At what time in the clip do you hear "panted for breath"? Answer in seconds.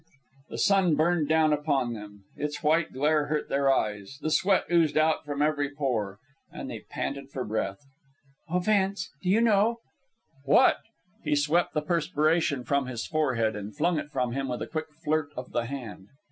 6.89-7.77